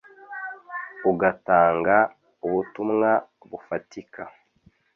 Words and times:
ugatanga 1.11 1.95
ubutumwa 2.45 3.09
bufatika 3.49 4.23